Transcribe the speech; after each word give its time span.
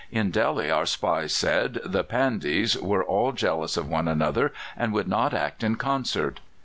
In 0.09 0.31
Delhi, 0.31 0.71
our 0.71 0.87
spies 0.87 1.31
said, 1.31 1.79
the 1.85 2.03
Pandies 2.03 2.75
were 2.75 3.03
all 3.03 3.33
jealous 3.33 3.77
of 3.77 3.87
one 3.87 4.07
another 4.07 4.51
and 4.75 4.93
would 4.93 5.07
not 5.07 5.31
act 5.35 5.63
in 5.63 5.75
concert. 5.75 6.39